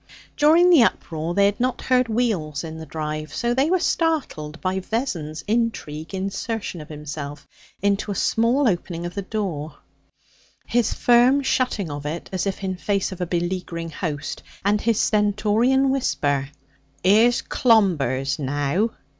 [0.35, 4.59] During the uproar they had not heard wheels in the drive, so they were startled
[4.59, 7.47] by Vessons' intrigue insertion of himself
[7.83, 9.75] into a small opening of the door,
[10.65, 14.99] his firm shutting of it as if in face of a beleaguering host, and his
[14.99, 16.49] stentorian whisper:
[17.05, 18.89] 'Ere's Clombers now!'